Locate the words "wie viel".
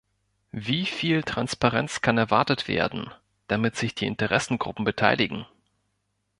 0.55-1.21